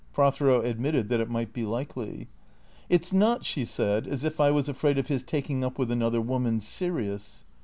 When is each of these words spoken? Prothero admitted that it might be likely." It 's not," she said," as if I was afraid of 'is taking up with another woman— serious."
Prothero 0.13 0.61
admitted 0.61 1.09
that 1.09 1.19
it 1.19 1.29
might 1.29 1.53
be 1.53 1.63
likely." 1.63 2.27
It 2.89 3.05
's 3.05 3.13
not," 3.13 3.45
she 3.45 3.65
said," 3.65 4.07
as 4.07 4.23
if 4.23 4.39
I 4.39 4.49
was 4.49 4.67
afraid 4.67 4.97
of 4.97 5.11
'is 5.11 5.21
taking 5.21 5.63
up 5.63 5.77
with 5.77 5.91
another 5.91 6.19
woman— 6.21 6.59
serious." 6.59 7.45